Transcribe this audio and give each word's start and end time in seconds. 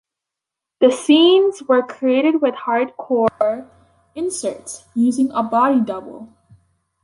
These 0.79 0.97
scenes 0.99 1.61
were 1.61 1.83
created 1.83 2.41
with 2.41 2.55
hardcore 2.55 3.67
inserts, 4.15 4.85
using 4.95 5.29
a 5.29 5.43
body 5.43 5.79
double. 5.81 6.33